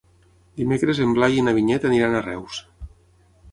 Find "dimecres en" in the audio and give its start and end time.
0.61-1.11